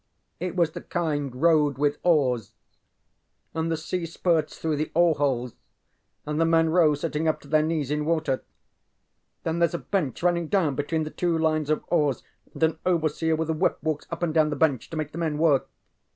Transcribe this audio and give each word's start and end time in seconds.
ŌĆØ 0.41 0.49
ŌĆ£It 0.49 0.55
was 0.55 0.71
the 0.71 0.81
kind 0.81 1.35
rowed 1.35 1.77
with 1.77 1.99
oars, 2.01 2.53
and 3.53 3.71
the 3.71 3.77
sea 3.77 4.03
spurts 4.07 4.57
through 4.57 4.75
the 4.75 4.89
oar 4.95 5.13
holes 5.13 5.53
and 6.25 6.41
the 6.41 6.45
men 6.45 6.69
row 6.71 6.95
sitting 6.95 7.27
up 7.27 7.39
to 7.39 7.47
their 7.47 7.61
knees 7.61 7.91
in 7.91 8.03
water. 8.03 8.43
Then 9.43 9.59
thereŌĆÖs 9.59 9.73
a 9.75 9.77
bench 9.77 10.23
running 10.23 10.47
down 10.47 10.73
between 10.73 11.03
the 11.03 11.11
two 11.11 11.37
lines 11.37 11.69
of 11.69 11.83
oars 11.89 12.23
and 12.51 12.63
an 12.63 12.79
overseer 12.83 13.35
with 13.35 13.51
a 13.51 13.53
whip 13.53 13.77
walks 13.83 14.07
up 14.09 14.23
and 14.23 14.33
down 14.33 14.49
the 14.49 14.55
bench 14.55 14.89
to 14.89 14.97
make 14.97 15.11
the 15.11 15.19
men 15.19 15.37
work. 15.37 15.69